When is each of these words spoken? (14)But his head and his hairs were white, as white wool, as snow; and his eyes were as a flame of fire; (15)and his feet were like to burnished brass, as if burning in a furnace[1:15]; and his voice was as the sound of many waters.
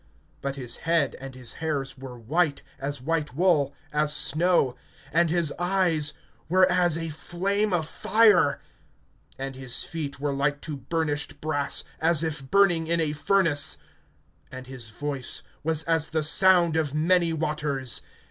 (14)But 0.41 0.55
his 0.55 0.75
head 0.77 1.15
and 1.19 1.35
his 1.35 1.53
hairs 1.61 1.95
were 1.95 2.17
white, 2.17 2.63
as 2.79 3.03
white 3.03 3.35
wool, 3.35 3.75
as 3.93 4.11
snow; 4.11 4.75
and 5.13 5.29
his 5.29 5.53
eyes 5.59 6.13
were 6.49 6.67
as 6.71 6.97
a 6.97 7.09
flame 7.09 7.71
of 7.71 7.87
fire; 7.87 8.59
(15)and 9.39 9.53
his 9.53 9.83
feet 9.83 10.19
were 10.19 10.33
like 10.33 10.59
to 10.61 10.75
burnished 10.77 11.39
brass, 11.39 11.83
as 11.99 12.23
if 12.23 12.49
burning 12.49 12.87
in 12.87 12.99
a 12.99 13.09
furnace[1:15]; 13.11 13.77
and 14.51 14.65
his 14.65 14.89
voice 14.89 15.43
was 15.63 15.83
as 15.83 16.07
the 16.07 16.23
sound 16.23 16.75
of 16.75 16.95
many 16.95 17.31
waters. 17.31 18.01